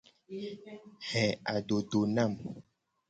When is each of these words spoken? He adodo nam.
He 1.11 1.23
adodo 1.53 1.99
nam. 2.15 2.31